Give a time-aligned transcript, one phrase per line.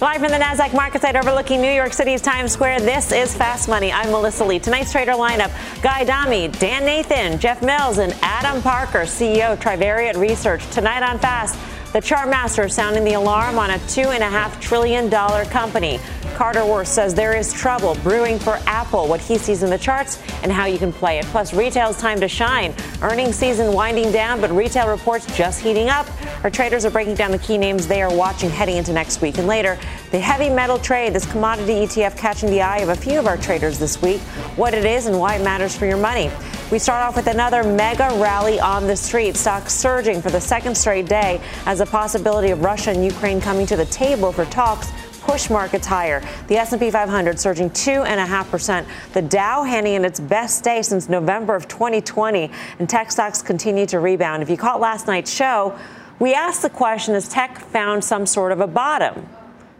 [0.00, 3.68] Live from the NASDAQ market site overlooking New York City's Times Square, this is Fast
[3.68, 3.90] Money.
[3.90, 4.60] I'm Melissa Lee.
[4.60, 5.50] Tonight's trader lineup
[5.82, 10.64] Guy Adami, Dan Nathan, Jeff Mills, and Adam Parker, CEO of Trivariate Research.
[10.70, 11.58] Tonight on Fast,
[11.92, 15.10] the chart master sounding the alarm on a $2.5 trillion
[15.50, 15.98] company.
[16.38, 20.22] Carter Worth says there is trouble brewing for Apple, what he sees in the charts,
[20.44, 21.24] and how you can play it.
[21.24, 22.72] Plus, retail's time to shine.
[23.02, 26.06] Earnings season winding down, but retail reports just heating up.
[26.44, 29.38] Our traders are breaking down the key names they are watching heading into next week.
[29.38, 29.76] And later,
[30.12, 33.36] the heavy metal trade, this commodity ETF catching the eye of a few of our
[33.36, 34.20] traders this week,
[34.54, 36.30] what it is and why it matters for your money.
[36.70, 40.76] We start off with another mega rally on the street, stocks surging for the second
[40.76, 44.92] straight day as the possibility of Russia and Ukraine coming to the table for talks
[45.28, 46.22] push markets higher.
[46.46, 48.86] The S&P 500 surging 2.5%.
[49.12, 52.50] The Dow handing in its best day since November of 2020.
[52.78, 54.42] And tech stocks continue to rebound.
[54.42, 55.78] If you caught last night's show,
[56.18, 59.28] we asked the question, has tech found some sort of a bottom?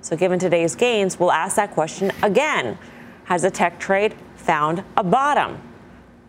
[0.03, 2.77] So given today's gains, we'll ask that question again.
[3.25, 5.63] Has the tech trade found a bottom?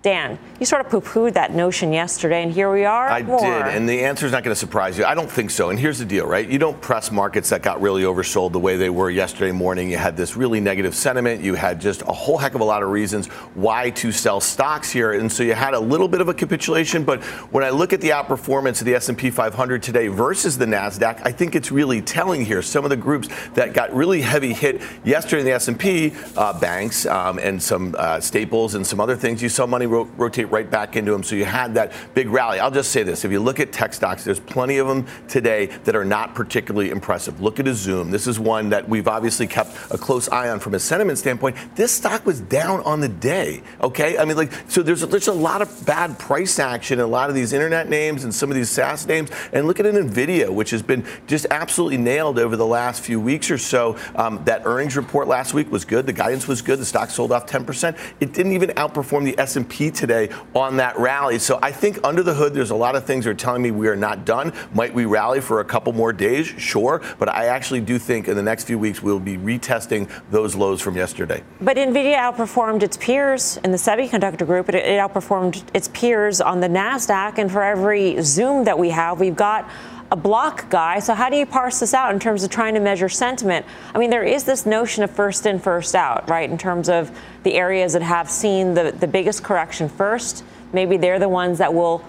[0.02, 3.10] Dan, you sort of poo pooed that notion yesterday, and here we are.
[3.10, 3.40] I more.
[3.40, 5.04] did, and the answer is not going to surprise you.
[5.04, 5.72] I don't think so.
[5.72, 6.48] And here's the deal, right?
[6.48, 9.92] You don't press markets that got really oversold the way they were yesterday morning.
[9.92, 11.42] You had this really negative sentiment.
[11.42, 14.90] You had just a whole heck of a lot of reasons why to sell stocks
[14.90, 17.04] here, and so you had a little bit of a capitulation.
[17.04, 21.22] But when I look at the outperformance of the S&P 500 today versus the Nasdaq,
[21.26, 22.62] I think it's really telling here.
[22.62, 27.06] Some of the groups that got really heavy hit yesterday in the S&P, uh, banks
[27.06, 30.70] um, and some uh, staples and some other things, you saw money ro- rotate right
[30.70, 31.24] back into them.
[31.24, 32.60] So you had that big rally.
[32.60, 35.68] I'll just say this: if you look at tech stocks, there's plenty of them today
[35.84, 37.42] that are not particularly impressive.
[37.42, 38.12] Look at a Zoom.
[38.12, 41.56] This is one that we've obviously kept a close eye on from a sentiment standpoint.
[41.76, 43.62] This stock was down on the day.
[43.82, 47.08] Okay, I mean, like, so there's there's a lot of bad price action in a
[47.08, 49.30] lot of these internet names and some of these SaaS names.
[49.54, 53.20] And look at an Nvidia, which has been just absolutely nailed over the last few
[53.20, 53.98] weeks or so.
[54.16, 56.06] Um, that earnings report last week was good.
[56.06, 56.80] The guidance was good.
[56.80, 57.98] The stock sold off 10%.
[58.20, 61.40] It didn't even outperform the S&P today on that rally.
[61.40, 63.72] So I think under the hood, there's a lot of things that are telling me
[63.72, 64.52] we are not done.
[64.74, 66.48] Might we rally for a couple more days?
[66.48, 67.02] Sure.
[67.18, 70.82] But I actually do think in the next few weeks, we'll be retesting those lows
[70.82, 71.42] from yesterday.
[71.62, 74.68] But NVIDIA outperformed its peers in the semiconductor group.
[74.68, 77.38] It, it outperformed its peers on the NASDAQ.
[77.38, 79.70] And for every Zoom that we have, we've got
[80.12, 81.00] a block guy.
[81.00, 83.66] So how do you parse this out in terms of trying to measure sentiment?
[83.94, 86.50] I mean, there is this notion of first in, first out, right?
[86.50, 90.44] In terms of the areas that have seen the, the biggest correction first.
[90.74, 92.04] Maybe they're the ones that will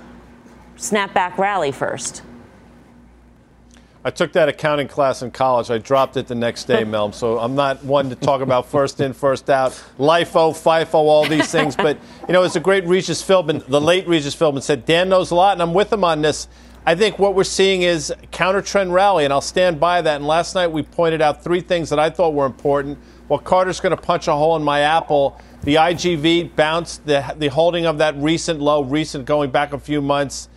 [0.77, 2.23] snap back rally first.
[4.03, 5.71] I took that accounting class in college.
[5.71, 7.13] I dropped it the next day, Melm.
[7.13, 11.51] So I'm not one to talk about first in, first out, LIFO, FIFO, all these
[11.51, 11.77] things.
[11.77, 15.31] But, you know, it's a great Regis Philbin, the late Regis Philbin said, Dan knows
[15.33, 16.49] a lot, and I'm with him on this.
[16.87, 20.17] I think what we're seeing is counter trend rally, and I'll stand by that.
[20.17, 22.99] And last night we pointed out three things that I thought were important.
[23.29, 25.39] Well, Carter's going to punch a hole in my apple.
[25.63, 30.01] The IGV bounced, the, the holding of that recent low, recent going back a few
[30.01, 30.49] months,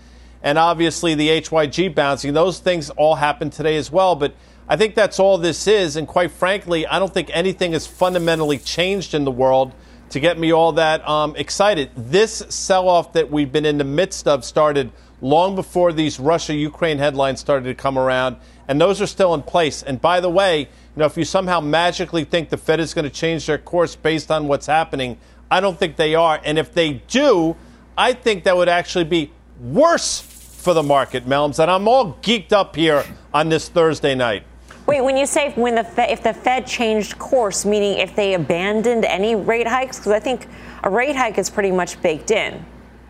[0.42, 2.34] and obviously the HYG bouncing.
[2.34, 4.16] Those things all happened today as well.
[4.16, 4.34] But
[4.70, 5.98] I think that's all this is.
[5.98, 9.74] And quite frankly, I don't think anything has fundamentally changed in the world
[10.14, 11.90] to get me all that um, excited.
[11.98, 14.92] This sell off that we've been in the midst of started
[15.22, 18.38] long before these Russia Ukraine headlines started to come around,
[18.68, 19.82] and those are still in place.
[19.82, 23.06] And by the way, you know, if you somehow magically think the Fed is going
[23.06, 25.18] to change their course based on what's happening,
[25.50, 26.40] I don't think they are.
[26.46, 27.56] And if they do,
[27.98, 31.58] I think that would actually be worse for the market, Melms.
[31.58, 33.04] And I'm all geeked up here
[33.34, 34.44] on this Thursday night.
[34.86, 38.34] Wait, when you say when the Fed, if the Fed changed course, meaning if they
[38.34, 40.48] abandoned any rate hikes, because I think
[40.84, 42.66] a rate hike is pretty much baked in.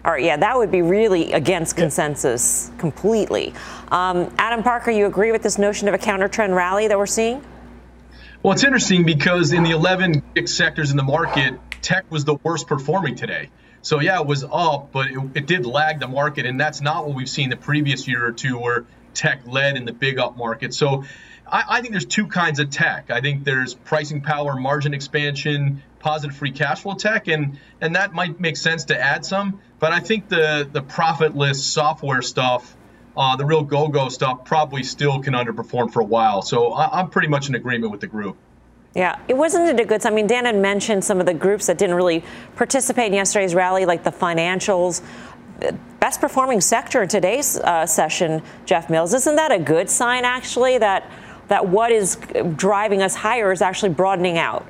[0.06, 3.54] All right, yeah, that would be really against consensus completely.
[3.90, 7.06] Um, Adam Parker, you agree with this notion of a counter trend rally that we're
[7.06, 7.44] seeing?
[8.44, 12.68] Well, it's interesting because in the 11 sectors in the market, tech was the worst
[12.68, 13.50] performing today.
[13.82, 16.46] So, yeah, it was up, but it, it did lag the market.
[16.46, 19.86] And that's not what we've seen the previous year or two where tech led in
[19.86, 20.74] the big up market.
[20.74, 21.04] So,
[21.48, 23.12] I, I think there's two kinds of tech.
[23.12, 28.14] I think there's pricing power, margin expansion, positive free cash flow tech, and and that
[28.14, 29.60] might make sense to add some.
[29.80, 32.76] But I think the the profitless software stuff
[33.16, 36.42] uh, the real go-go stuff probably still can underperform for a while.
[36.42, 38.38] So I- I'm pretty much in agreement with the group.
[38.96, 40.06] Yeah, it wasn't it a good.
[40.06, 42.24] I mean, Dan had mentioned some of the groups that didn't really
[42.56, 45.02] participate in yesterday's rally, like the financials.
[46.00, 49.14] Best performing sector in today's uh, session, Jeff Mills.
[49.14, 51.10] Isn't that a good sign, actually, that
[51.48, 52.18] that what is
[52.56, 54.66] driving us higher is actually broadening out?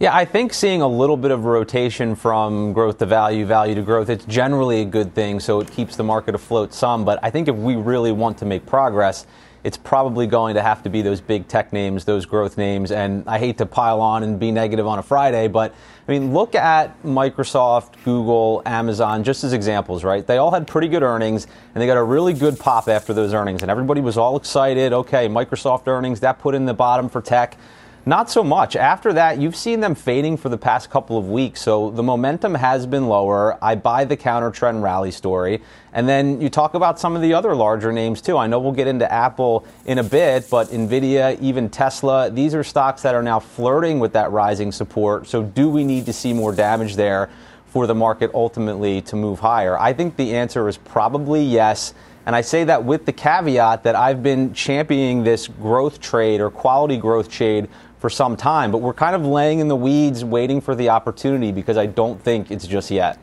[0.00, 3.82] Yeah, I think seeing a little bit of rotation from growth to value, value to
[3.82, 5.38] growth, it's generally a good thing.
[5.38, 7.04] So it keeps the market afloat some.
[7.04, 9.26] But I think if we really want to make progress,
[9.64, 12.92] it's probably going to have to be those big tech names, those growth names.
[12.92, 15.74] And I hate to pile on and be negative on a Friday, but
[16.06, 20.26] I mean, look at Microsoft, Google, Amazon, just as examples, right?
[20.26, 23.32] They all had pretty good earnings and they got a really good pop after those
[23.32, 23.62] earnings.
[23.62, 24.92] And everybody was all excited.
[24.92, 27.56] Okay, Microsoft earnings, that put in the bottom for tech.
[28.06, 28.76] Not so much.
[28.76, 31.62] After that, you've seen them fading for the past couple of weeks.
[31.62, 33.56] So the momentum has been lower.
[33.64, 35.62] I buy the counter trend rally story.
[35.94, 38.36] And then you talk about some of the other larger names too.
[38.36, 42.62] I know we'll get into Apple in a bit, but Nvidia, even Tesla, these are
[42.62, 45.26] stocks that are now flirting with that rising support.
[45.26, 47.30] So do we need to see more damage there
[47.68, 49.78] for the market ultimately to move higher?
[49.78, 51.94] I think the answer is probably yes.
[52.26, 56.50] And I say that with the caveat that I've been championing this growth trade or
[56.50, 57.68] quality growth trade
[57.98, 61.52] for some time, but we're kind of laying in the weeds waiting for the opportunity
[61.52, 63.18] because I don't think it's just yet.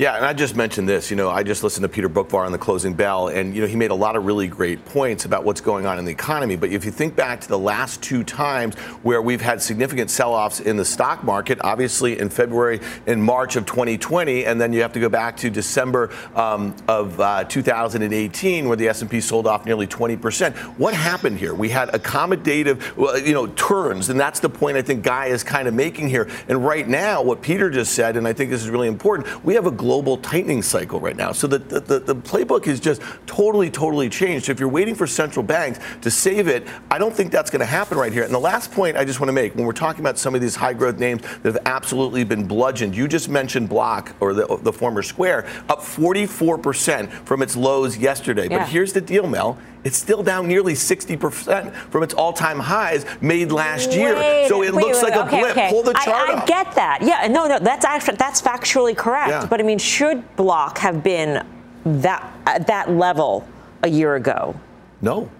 [0.00, 1.10] Yeah, and I just mentioned this.
[1.10, 3.66] You know, I just listened to Peter Boockvar on the closing bell, and you know
[3.66, 6.56] he made a lot of really great points about what's going on in the economy.
[6.56, 10.60] But if you think back to the last two times where we've had significant sell-offs
[10.60, 14.94] in the stock market, obviously in February and March of 2020, and then you have
[14.94, 19.86] to go back to December um, of uh, 2018 where the S&P sold off nearly
[19.86, 20.56] 20 percent.
[20.78, 21.52] What happened here?
[21.52, 25.68] We had accommodative, you know, turns, and that's the point I think Guy is kind
[25.68, 26.26] of making here.
[26.48, 29.52] And right now, what Peter just said, and I think this is really important, we
[29.52, 31.32] have a global tightening cycle right now.
[31.32, 34.46] So the, the, the playbook is just totally, totally changed.
[34.46, 37.60] So if you're waiting for central banks to save it, I don't think that's going
[37.60, 38.24] to happen right here.
[38.24, 40.40] And the last point I just want to make when we're talking about some of
[40.40, 44.58] these high growth names that have absolutely been bludgeoned, you just mentioned Block or the,
[44.62, 48.48] the former Square, up 44% from its lows yesterday.
[48.48, 48.58] Yeah.
[48.58, 53.50] But here's the deal, Mel it's still down nearly 60% from its all-time highs made
[53.52, 54.14] last year.
[54.14, 55.50] Wait, so it wait, looks wait, like okay, a blip.
[55.52, 55.70] Okay.
[55.70, 56.46] Pull the chart I, I up.
[56.46, 56.98] get that.
[57.02, 59.30] Yeah, no, no, that's actually that's factually correct.
[59.30, 59.46] Yeah.
[59.46, 61.46] But I mean, should block have been
[61.84, 63.46] that at that level
[63.82, 64.54] a year ago?
[65.00, 65.30] No.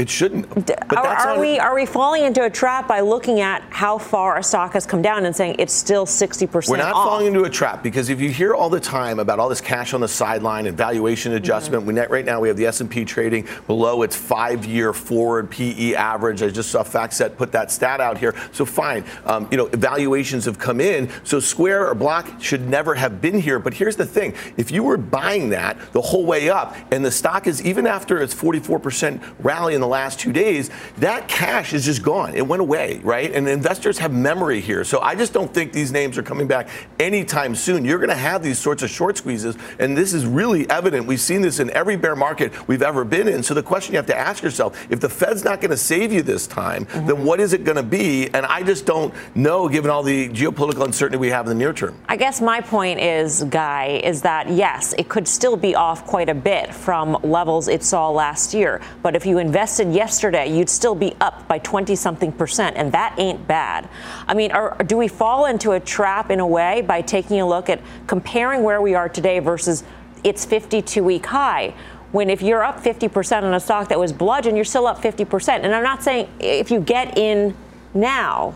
[0.00, 0.48] It shouldn't.
[0.54, 4.38] But are, are we are we falling into a trap by looking at how far
[4.38, 7.06] a stock has come down and saying it's still 60% We're not off?
[7.06, 9.92] falling into a trap because if you hear all the time about all this cash
[9.92, 11.98] on the sideline and valuation adjustment, mm-hmm.
[11.98, 16.42] we right now we have the S&P trading below its 5-year forward PE average.
[16.42, 18.34] I just saw FactSet put that stat out here.
[18.52, 21.10] So fine, um, you know, valuations have come in.
[21.24, 23.58] So Square or Block should never have been here.
[23.58, 27.10] But here's the thing: if you were buying that the whole way up, and the
[27.10, 31.84] stock is even after its 44% rally in the last two days, that cash is
[31.84, 32.34] just gone.
[32.34, 33.30] It went away, right?
[33.32, 34.84] And investors have memory here.
[34.84, 37.84] So I just don't think these names are coming back anytime soon.
[37.84, 41.06] You're going to have these sorts of short squeezes, and this is really evident.
[41.06, 43.42] We've seen this in every bear market we've ever been in.
[43.42, 46.12] So the question you have to ask yourself if the Fed's not going to save
[46.12, 47.06] you this time, mm-hmm.
[47.06, 48.28] then what is it going to be?
[48.32, 51.72] And I just don't know, given all the geopolitical uncertainty we have in the near
[51.72, 51.98] term.
[52.08, 56.28] I guess my point is, Guy, is that yes, it could still be off quite
[56.28, 58.80] a bit from levels it saw last year.
[59.02, 63.14] But if you invest yesterday, you'd still be up by 20 something percent, and that
[63.18, 63.88] ain't bad.
[64.26, 67.46] I mean, are, do we fall into a trap in a way by taking a
[67.46, 69.84] look at comparing where we are today versus
[70.24, 71.74] its 52 week high?
[72.12, 75.48] When if you're up 50% on a stock that was bludgeon, you're still up 50%.
[75.48, 77.54] And I'm not saying if you get in
[77.94, 78.54] now,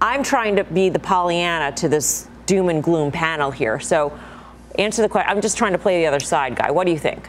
[0.00, 3.78] I'm trying to be the Pollyanna to this doom and gloom panel here.
[3.78, 4.18] So
[4.78, 5.30] answer the question.
[5.30, 6.70] I'm just trying to play the other side, guy.
[6.70, 7.28] What do you think?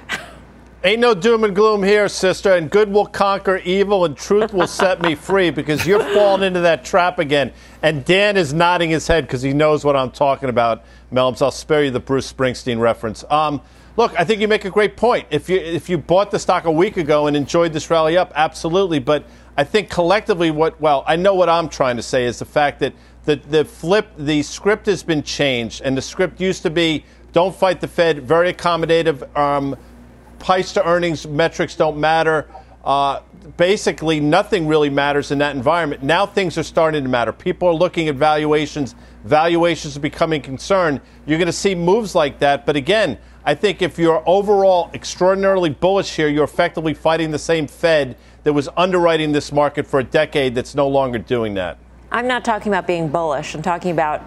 [0.83, 4.67] Ain't no doom and gloom here, sister, and good will conquer evil and truth will
[4.67, 7.51] set me free because you're falling into that trap again.
[7.81, 11.41] And Dan is nodding his head because he knows what I'm talking about, Melms.
[11.41, 13.25] I'll spare you the Bruce Springsteen reference.
[13.31, 13.59] Um,
[13.95, 15.25] look, I think you make a great point.
[15.31, 18.31] If you if you bought the stock a week ago and enjoyed this rally up,
[18.35, 18.99] absolutely.
[18.99, 19.25] But
[19.57, 22.81] I think collectively, what well, I know what I'm trying to say is the fact
[22.81, 22.93] that
[23.25, 27.03] the the flip, the script has been changed, and the script used to be
[27.33, 29.35] don't fight the Fed, very accommodative.
[29.35, 29.75] Um,
[30.39, 32.47] price to earnings metrics don't matter.
[32.83, 33.21] Uh,
[33.57, 36.03] basically, nothing really matters in that environment.
[36.03, 37.33] Now things are starting to matter.
[37.33, 38.95] People are looking at valuations.
[39.25, 41.01] Valuations are becoming concerned.
[41.25, 42.65] You're going to see moves like that.
[42.65, 47.67] But again, I think if you're overall extraordinarily bullish here, you're effectively fighting the same
[47.67, 51.77] Fed that was underwriting this market for a decade that's no longer doing that.
[52.11, 53.53] I'm not talking about being bullish.
[53.53, 54.21] I'm talking about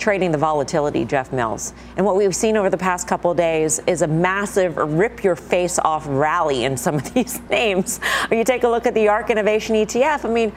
[0.00, 1.74] trading the volatility, Jeff Mills.
[1.96, 5.78] And what we've seen over the past couple days is a massive rip your face
[5.78, 7.98] off rally in some of these names.
[8.28, 10.52] When you take a look at the ARK Innovation ETF, I mean,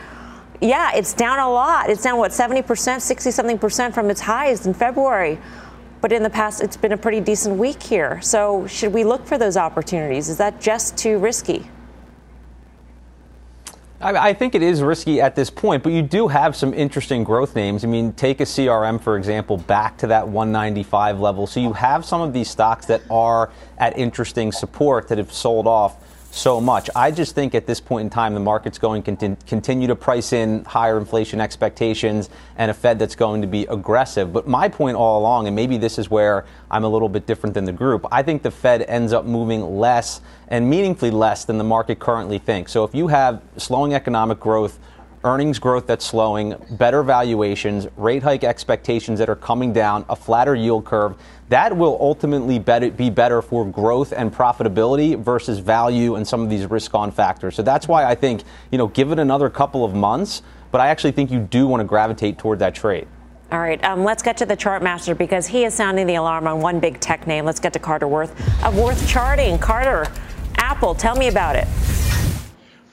[0.61, 1.89] yeah, it's down a lot.
[1.89, 5.37] It's down, what, 70%, 60 something percent from its highs in February.
[5.99, 8.21] But in the past, it's been a pretty decent week here.
[8.21, 10.29] So, should we look for those opportunities?
[10.29, 11.69] Is that just too risky?
[14.03, 17.55] I think it is risky at this point, but you do have some interesting growth
[17.55, 17.85] names.
[17.85, 21.47] I mean, take a CRM, for example, back to that 195 level.
[21.47, 25.67] So you have some of these stocks that are at interesting support that have sold
[25.67, 25.95] off
[26.33, 26.89] so much.
[26.95, 30.33] I just think at this point in time, the market's going to continue to price
[30.33, 34.33] in higher inflation expectations and a Fed that's going to be aggressive.
[34.33, 37.53] But my point all along, and maybe this is where I'm a little bit different
[37.53, 41.59] than the group, I think the Fed ends up moving less and meaningfully less than
[41.59, 42.71] the market currently thinks.
[42.71, 44.79] So if you have slowing economic growth,
[45.23, 50.55] earnings growth that's slowing, better valuations, rate hike expectations that are coming down, a flatter
[50.55, 51.15] yield curve,
[51.49, 56.65] that will ultimately be better for growth and profitability versus value and some of these
[56.65, 57.55] risk on factors.
[57.55, 60.87] So that's why I think, you know, give it another couple of months, but I
[60.87, 63.07] actually think you do want to gravitate toward that trade.
[63.51, 66.47] All right, um, let's get to the chart master because he is sounding the alarm
[66.47, 67.45] on one big tech name.
[67.45, 68.31] Let's get to Carter Worth
[68.63, 69.59] of Worth Charting.
[69.59, 70.11] Carter,
[70.55, 71.67] Apple, tell me about it.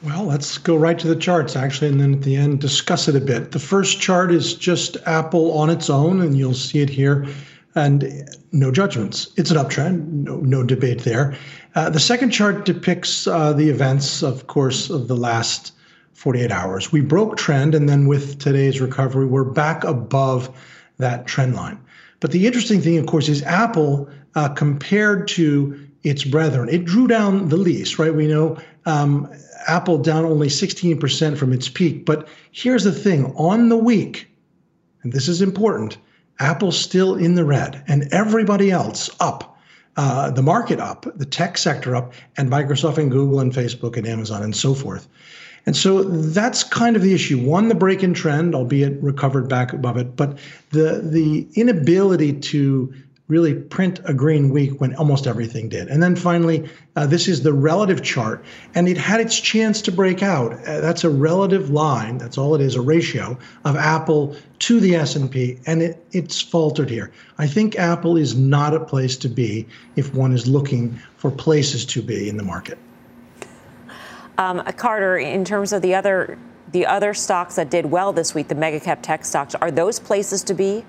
[0.03, 3.17] Well, let's go right to the charts, actually, and then at the end discuss it
[3.17, 3.53] a bit.
[3.53, 7.27] The first chart is just Apple on its own, and you'll see it here,
[7.75, 9.31] and no judgments.
[9.37, 11.37] It's an uptrend, no, no debate there.
[11.75, 15.75] Uh, the second chart depicts uh, the events, of course, of the last
[16.15, 16.91] 48 hours.
[16.91, 20.49] We broke trend, and then with today's recovery, we're back above
[20.97, 21.79] that trend line.
[22.21, 26.71] But the interesting thing, of course, is Apple uh, compared to its brethren.
[26.71, 28.15] It drew down the least, right?
[28.15, 29.31] We know um,
[29.67, 32.05] Apple down only 16% from its peak.
[32.05, 34.29] But here's the thing on the week,
[35.03, 35.99] and this is important,
[36.39, 39.59] Apple's still in the red, and everybody else up.
[39.97, 44.07] Uh, the market up, the tech sector up, and Microsoft and Google and Facebook and
[44.07, 45.09] Amazon and so forth.
[45.67, 47.39] And so that's kind of the issue.
[47.39, 50.39] One, the break in trend, albeit recovered back above it, but
[50.71, 52.95] the the inability to
[53.31, 55.89] really print a green week when almost everything did.
[55.89, 58.45] And then finally, uh, this is the relative chart,
[58.75, 60.53] and it had its chance to break out.
[60.53, 62.19] Uh, that's a relative line.
[62.19, 66.91] That's all it is, a ratio of Apple to the S&P, and it, it's faltered
[66.91, 67.13] here.
[67.39, 71.87] I think Apple is not a place to be if one is looking for places
[71.87, 72.79] to be in the market.
[74.37, 76.37] Um, Carter, in terms of the other
[76.73, 79.99] the other stocks that did well this week, the mega cap tech stocks, are those
[79.99, 80.85] places to be?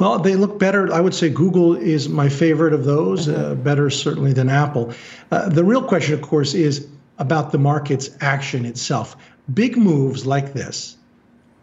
[0.00, 0.92] Well, they look better.
[0.92, 4.92] I would say Google is my favorite of those, uh, better certainly than Apple.
[5.30, 9.16] Uh, the real question, of course, is about the market's action itself.
[9.52, 10.96] Big moves like this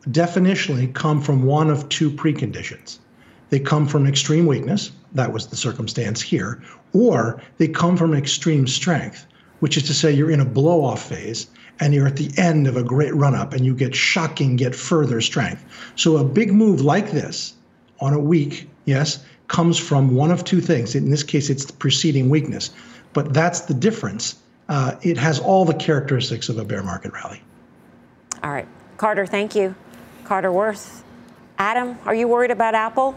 [0.09, 2.99] definitionally come from one of two preconditions.
[3.49, 8.65] They come from extreme weakness, that was the circumstance here, or they come from extreme
[8.65, 9.25] strength,
[9.59, 11.47] which is to say you're in a blow off phase
[11.81, 14.73] and you're at the end of a great run up and you get shocking, get
[14.73, 15.65] further strength.
[15.97, 17.55] So a big move like this
[18.01, 20.95] on a week, yes, comes from one of two things.
[20.95, 22.71] In this case, it's the preceding weakness,
[23.13, 24.35] but that's the difference.
[24.67, 27.41] Uh, it has all the characteristics of a bear market rally.
[28.43, 28.67] All right.
[28.97, 29.75] Carter, thank you.
[30.23, 31.03] Carter Worth.
[31.57, 33.15] Adam, are you worried about Apple?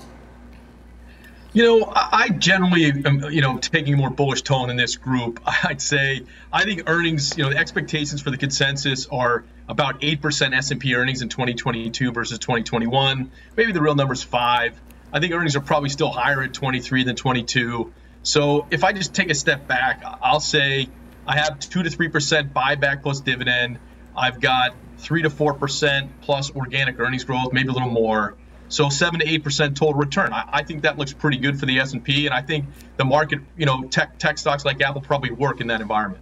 [1.55, 5.41] You know, I generally am, you know, taking a more bullish tone in this group.
[5.65, 10.53] I'd say I think earnings, you know, the expectations for the consensus are about 8%
[10.53, 13.31] S&P earnings in 2022 versus 2021.
[13.57, 14.81] Maybe the real number is 5.
[15.13, 17.93] I think earnings are probably still higher at 23 than 22.
[18.25, 20.89] So if I just take a step back, I'll say
[21.25, 23.79] I have 2 to 3% buyback plus dividend.
[24.17, 28.35] I've got 3 to 4% plus organic earnings growth, maybe a little more.
[28.75, 30.33] So seven to eight percent total return.
[30.33, 32.67] I, I, think that looks pretty good for the S and P, and I think
[32.97, 36.21] the market, you know, tech tech stocks like Apple probably work in that environment.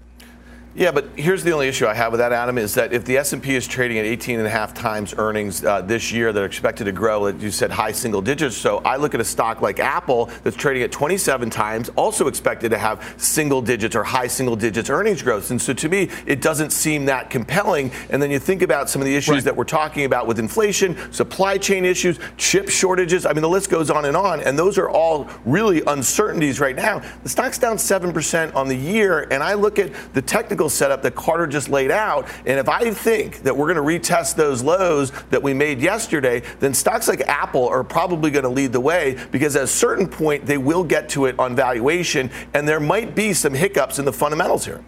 [0.75, 3.19] Yeah, but here's the only issue I have with that, Adam, is that if the
[3.19, 6.47] S&P is trading at 18 and a half times earnings uh, this year that are
[6.47, 8.57] expected to grow, as you said, high single digits.
[8.57, 12.71] So I look at a stock like Apple that's trading at 27 times, also expected
[12.71, 15.51] to have single digits or high single digits earnings growth.
[15.51, 17.93] And so to me, it doesn't seem that compelling.
[18.09, 19.45] And then you think about some of the issues right.
[19.45, 23.27] that we're talking about with inflation, supply chain issues, chip shortages.
[23.27, 24.41] I mean, the list goes on and on.
[24.41, 27.03] And those are all really uncertainties right now.
[27.25, 29.29] The stock's down 7% on the year.
[29.31, 32.29] And I look at the technical setup that Carter just laid out.
[32.47, 36.43] And if I think that we're going to retest those lows that we made yesterday,
[36.61, 40.09] then stocks like Apple are probably going to lead the way because at a certain
[40.09, 44.05] point they will get to it on valuation, and there might be some hiccups in
[44.05, 44.85] the fundamentals here.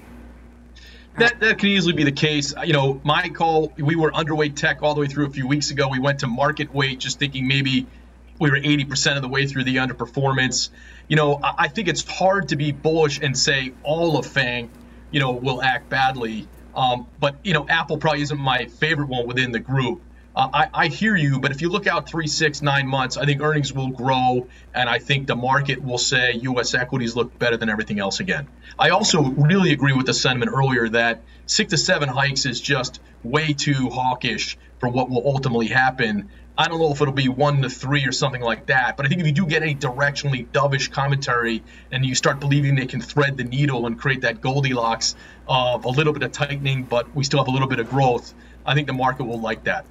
[1.19, 2.55] That, that could easily be the case.
[2.65, 5.71] You know, my call, we were underweight tech all the way through a few weeks
[5.71, 5.89] ago.
[5.89, 7.87] We went to market weight, just thinking maybe
[8.41, 10.71] we were 80% of the way through the underperformance.
[11.09, 14.71] You know, I, I think it's hard to be bullish and say all of FANG,
[15.15, 16.49] you know, will act badly.
[16.75, 20.03] Um, but you know, Apple probably isn't my favorite one within the group.
[20.35, 23.25] Uh, I, I, hear you, but if you look out three, six, nine months, I
[23.25, 26.75] think earnings will grow, and I think the market will say U.S.
[26.75, 28.49] equities look better than everything else again.
[28.77, 33.01] I also really agree with the sentiment earlier that six to seven hikes is just
[33.23, 36.29] way too hawkish for what will ultimately happen.
[36.57, 39.09] I don't know if it'll be one to three or something like that, but I
[39.09, 43.01] think if you do get any directionally dovish commentary and you start believing they can
[43.01, 45.17] thread the needle and create that Goldilocks
[45.49, 48.35] of a little bit of tightening, but we still have a little bit of growth,
[48.65, 49.85] I think the market will like that.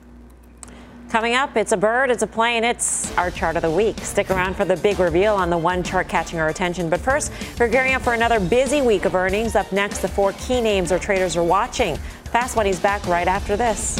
[1.09, 3.99] Coming up, it's a bird, it's a plane, it's our chart of the week.
[3.99, 6.89] Stick around for the big reveal on the one chart catching our attention.
[6.89, 9.55] But first, we're gearing up for another busy week of earnings.
[9.55, 11.97] Up next, the four key names our traders are watching.
[12.31, 13.99] Fast Money's back right after this.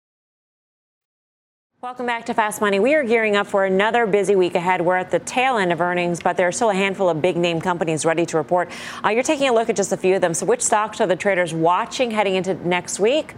[1.81, 2.79] Welcome back to Fast Money.
[2.79, 4.83] We are gearing up for another busy week ahead.
[4.83, 7.35] We're at the tail end of earnings, but there are still a handful of big
[7.35, 8.69] name companies ready to report.
[9.03, 10.35] Uh, you're taking a look at just a few of them.
[10.35, 13.33] So, which stocks are the traders watching heading into next week?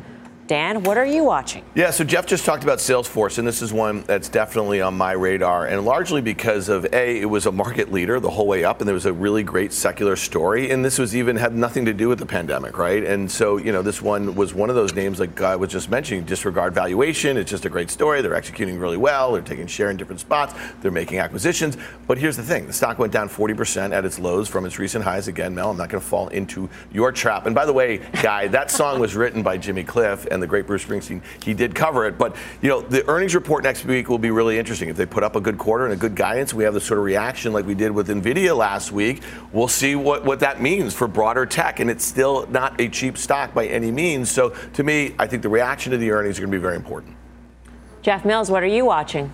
[0.53, 1.65] Dan, what are you watching?
[1.73, 5.13] Yeah, so Jeff just talked about Salesforce, and this is one that's definitely on my
[5.13, 8.79] radar, and largely because of A, it was a market leader the whole way up,
[8.79, 11.93] and there was a really great secular story, and this was even had nothing to
[11.93, 13.03] do with the pandemic, right?
[13.03, 15.89] And so, you know, this one was one of those names like I was just
[15.89, 19.89] mentioning, disregard valuation, it's just a great story, they're executing really well, they're taking share
[19.89, 23.91] in different spots, they're making acquisitions, but here's the thing, the stock went down 40%
[23.91, 25.27] at its lows from its recent highs.
[25.27, 27.47] Again, Mel, I'm not going to fall into your trap.
[27.47, 30.67] And by the way, Guy, that song was written by Jimmy Cliff, and the great
[30.67, 32.17] Bruce Springsteen, he did cover it.
[32.17, 34.89] But you know, the earnings report next week will be really interesting.
[34.89, 36.99] If they put up a good quarter and a good guidance, we have the sort
[36.99, 39.21] of reaction like we did with Nvidia last week.
[39.51, 43.17] We'll see what what that means for broader tech, and it's still not a cheap
[43.17, 44.29] stock by any means.
[44.29, 46.75] So to me, I think the reaction to the earnings are going to be very
[46.75, 47.15] important.
[48.01, 49.31] Jeff Mills, what are you watching?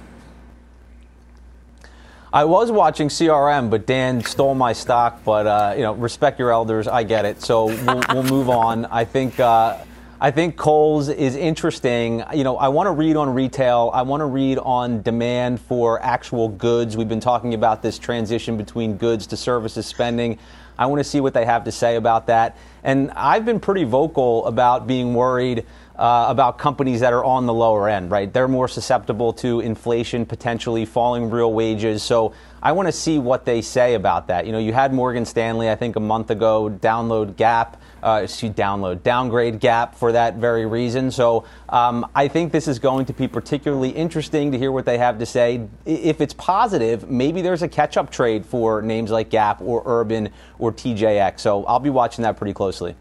[2.31, 5.23] I was watching CRM, but Dan stole my stock.
[5.23, 6.87] But uh, you know, respect your elders.
[6.87, 7.41] I get it.
[7.41, 8.85] So we'll, we'll move on.
[8.85, 9.39] I think.
[9.39, 9.79] Uh,
[10.21, 12.23] I think Kohl's is interesting.
[12.33, 13.89] You know, I want to read on retail.
[13.93, 16.97] I want to read on demand for actual goods.
[16.97, 20.37] We've been talking about this transition between goods to services spending.
[20.77, 22.57] I want to see what they have to say about that.
[22.83, 27.53] And I've been pretty vocal about being worried uh, about companies that are on the
[27.53, 28.31] lower end, right?
[28.31, 32.03] They're more susceptible to inflation, potentially falling real wages.
[32.03, 34.45] So I want to see what they say about that.
[34.45, 38.53] You know, you had Morgan Stanley, I think, a month ago, download Gap, uh, excuse,
[38.53, 41.09] download, downgrade Gap for that very reason.
[41.11, 44.97] So um, I think this is going to be particularly interesting to hear what they
[44.97, 45.67] have to say.
[45.85, 50.73] If it's positive, maybe there's a catch-up trade for names like Gap or Urban or
[50.73, 51.39] TJX.
[51.39, 52.95] So I'll be watching that pretty closely.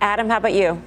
[0.00, 0.82] Adam, how about you?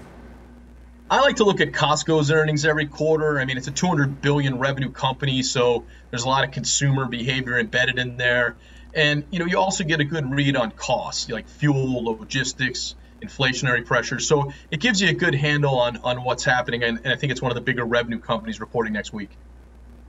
[1.11, 3.39] I like to look at Costco's earnings every quarter.
[3.39, 7.57] I mean, it's a 200 billion revenue company, so there's a lot of consumer behavior
[7.57, 8.55] embedded in there.
[8.93, 13.85] And you know, you also get a good read on costs, like fuel, logistics, inflationary
[13.85, 14.27] pressures.
[14.27, 16.83] So it gives you a good handle on on what's happening.
[16.83, 19.29] And, and I think it's one of the bigger revenue companies reporting next week.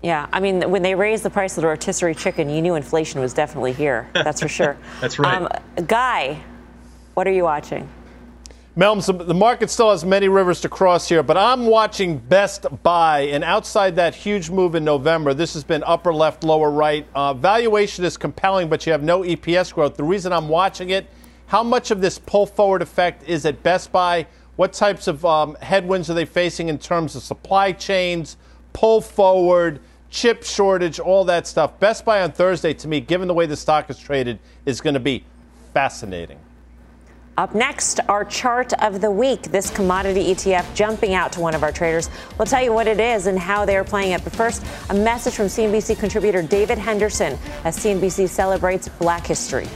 [0.02, 3.20] Yeah, I mean, when they raised the price of the rotisserie chicken, you knew inflation
[3.20, 4.08] was definitely here.
[4.14, 4.78] That's for sure.
[5.00, 5.42] That's right.
[5.42, 6.42] Um, Guy,
[7.12, 7.86] what are you watching?
[8.76, 13.22] Melms, the market still has many rivers to cross here, but I'm watching Best Buy,
[13.22, 17.04] and outside that huge move in November, this has been upper left, lower right.
[17.14, 19.96] Uh, valuation is compelling, but you have no EPS growth.
[19.96, 21.06] The reason I'm watching it
[21.50, 24.28] how much of this pull forward effect is at Best Buy?
[24.54, 28.36] What types of um, headwinds are they facing in terms of supply chains,
[28.72, 29.80] pull forward,
[30.10, 31.80] chip shortage, all that stuff?
[31.80, 34.94] Best Buy on Thursday, to me, given the way the stock is traded, is going
[34.94, 35.24] to be
[35.74, 36.38] fascinating.
[37.40, 39.44] Up next, our chart of the week.
[39.44, 42.10] This commodity ETF jumping out to one of our traders.
[42.36, 44.22] We'll tell you what it is and how they are playing it.
[44.22, 49.66] But first, a message from CNBC contributor David Henderson as CNBC celebrates Black History.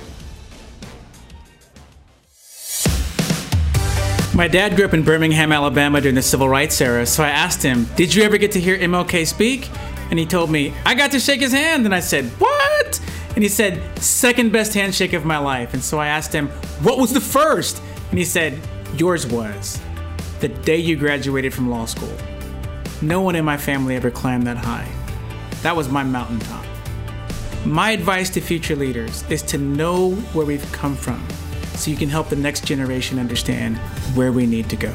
[4.34, 7.62] My dad grew up in Birmingham, Alabama during the civil rights era, so I asked
[7.62, 9.70] him, Did you ever get to hear MLK speak?
[10.10, 11.86] And he told me, I got to shake his hand.
[11.86, 13.00] And I said, What?
[13.34, 15.74] And he said, Second best handshake of my life.
[15.74, 16.48] And so I asked him,
[16.82, 17.82] What was the first?
[18.10, 18.58] And he said,
[18.96, 19.80] Yours was
[20.40, 22.14] the day you graduated from law school.
[23.00, 24.88] No one in my family ever climbed that high.
[25.62, 26.64] That was my mountaintop.
[27.64, 31.26] My advice to future leaders is to know where we've come from
[31.74, 33.78] so you can help the next generation understand
[34.14, 34.94] where we need to go.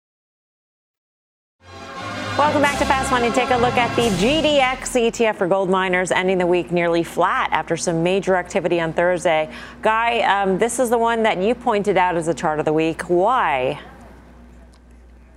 [2.37, 3.29] Welcome back to Fast Money.
[3.29, 7.51] Take a look at the GDX ETF for gold miners ending the week nearly flat
[7.51, 9.53] after some major activity on Thursday.
[9.81, 12.71] Guy, um, this is the one that you pointed out as the chart of the
[12.71, 13.01] week.
[13.09, 13.81] Why?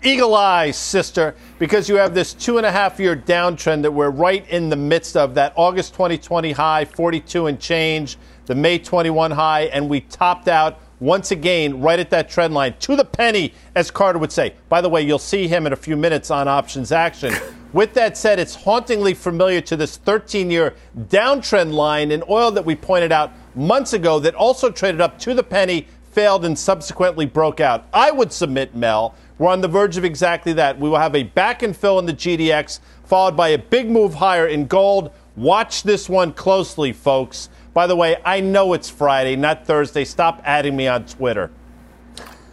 [0.04, 4.10] Eagle eye, sister, because you have this two and a half year downtrend that we're
[4.10, 9.32] right in the midst of that August 2020 high, 42 and change, the May 21
[9.32, 13.52] high, and we topped out once again right at that trend line to the penny,
[13.74, 14.54] as Carter would say.
[14.70, 17.34] By the way, you'll see him in a few minutes on options action.
[17.74, 20.74] With that said, it's hauntingly familiar to this 13 year
[21.08, 25.34] downtrend line in oil that we pointed out months ago that also traded up to
[25.34, 27.86] the penny, failed, and subsequently broke out.
[27.92, 30.78] I would submit, Mel, we're on the verge of exactly that.
[30.80, 34.14] We will have a back and fill in the GDX, followed by a big move
[34.14, 35.10] higher in gold.
[35.36, 37.50] Watch this one closely, folks.
[37.74, 40.04] By the way, I know it's Friday, not Thursday.
[40.04, 41.50] Stop adding me on Twitter.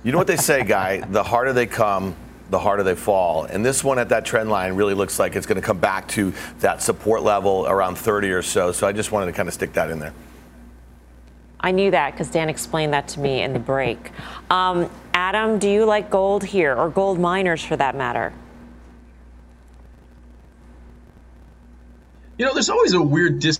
[0.03, 1.03] You know what they say, Guy?
[1.11, 2.15] The harder they come,
[2.49, 3.43] the harder they fall.
[3.43, 6.07] And this one at that trend line really looks like it's going to come back
[6.09, 8.71] to that support level around 30 or so.
[8.71, 10.13] So I just wanted to kind of stick that in there.
[11.59, 14.11] I knew that because Dan explained that to me in the break.
[14.49, 18.33] Um, Adam, do you like gold here or gold miners for that matter?
[22.39, 23.59] You know, there's always a weird dis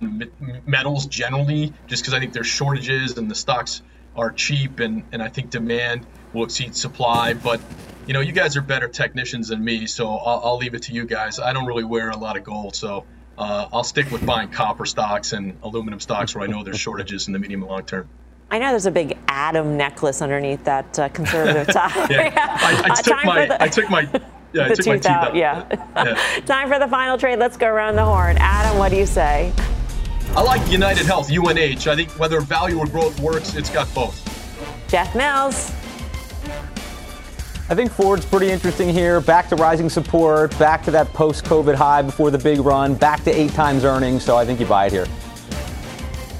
[0.00, 3.82] metals generally, just because I think there's shortages and the stocks
[4.16, 7.34] are cheap, and, and I think demand will exceed supply.
[7.34, 7.60] But
[8.06, 10.92] you know, you guys are better technicians than me, so I'll, I'll leave it to
[10.92, 11.38] you guys.
[11.40, 13.04] I don't really wear a lot of gold, so
[13.38, 17.26] uh, I'll stick with buying copper stocks and aluminum stocks where I know there's shortages
[17.26, 18.08] in the medium and long term.
[18.50, 22.06] I know there's a big atom necklace underneath that uh, conservative tie.
[22.10, 22.30] yeah,
[22.60, 24.00] I, I, Uh, took my, the- I took my,
[24.52, 25.34] yeah, I the took my tooth teeth out, out.
[25.34, 25.64] yeah.
[25.96, 26.40] Yeah.
[26.44, 27.38] Time for the final trade.
[27.40, 28.36] Let's go around the horn.
[28.38, 29.50] Adam, what do you say?
[30.36, 31.86] I like United Health, UNH.
[31.86, 34.20] I think whether value or growth works, it's got both.
[34.88, 35.70] Jeff Mills.
[37.70, 39.20] I think Ford's pretty interesting here.
[39.20, 43.22] Back to rising support, back to that post COVID high before the big run, back
[43.24, 44.24] to eight times earnings.
[44.24, 45.06] So I think you buy it here.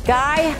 [0.04, 0.57] Guy.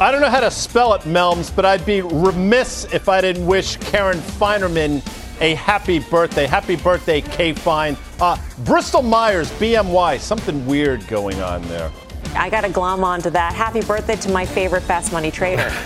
[0.00, 3.46] I don't know how to spell it, Melms, but I'd be remiss if I didn't
[3.46, 5.00] wish Karen Finerman
[5.40, 6.46] a happy birthday.
[6.46, 7.96] Happy birthday, K Fine.
[8.20, 11.90] Uh, Bristol Myers, BMY, something weird going on there.
[12.34, 13.54] I got to glom onto that.
[13.54, 15.72] Happy birthday to my favorite fast money trader.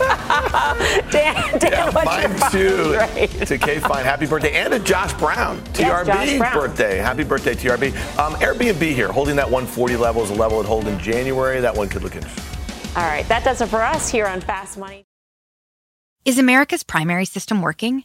[0.00, 2.94] Dan, Dan Yeah, what's mine your too.
[3.12, 3.46] trade?
[3.46, 6.54] To K Fine, happy birthday, and to Josh Brown, Yes, TRB Josh Brown.
[6.54, 6.96] birthday.
[6.96, 8.18] Happy birthday, TRB.
[8.18, 11.60] Um, Airbnb here, holding that 140 level is a level it hold in January.
[11.60, 12.44] That one could look interesting.
[12.96, 15.04] All right, that does it for us here on Fast Money.
[16.24, 18.04] Is America's primary system working?